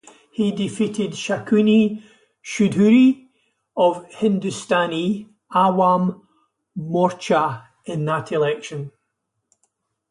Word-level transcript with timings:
He 0.31 0.51
defeated 0.51 1.11
Shakuni 1.11 2.01
Choudhury 2.43 3.29
of 3.77 4.03
Hindustani 4.11 5.29
Awam 5.53 6.21
Morcha 6.75 7.67
in 7.85 8.05
that 8.05 8.31
election. 8.31 8.91